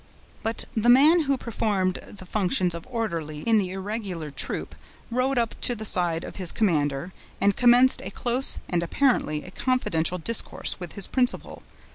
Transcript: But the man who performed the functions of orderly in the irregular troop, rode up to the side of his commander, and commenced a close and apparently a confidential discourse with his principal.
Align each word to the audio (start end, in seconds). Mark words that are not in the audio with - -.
But 0.41 0.65
the 0.75 0.89
man 0.89 1.25
who 1.25 1.37
performed 1.37 1.99
the 2.07 2.25
functions 2.25 2.73
of 2.73 2.87
orderly 2.89 3.41
in 3.41 3.57
the 3.57 3.69
irregular 3.69 4.31
troop, 4.31 4.73
rode 5.11 5.37
up 5.37 5.53
to 5.61 5.75
the 5.75 5.85
side 5.85 6.23
of 6.23 6.37
his 6.37 6.51
commander, 6.51 7.13
and 7.39 7.55
commenced 7.55 8.01
a 8.01 8.09
close 8.09 8.57
and 8.67 8.81
apparently 8.81 9.43
a 9.43 9.51
confidential 9.51 10.17
discourse 10.17 10.79
with 10.79 10.93
his 10.93 11.05
principal. 11.05 11.61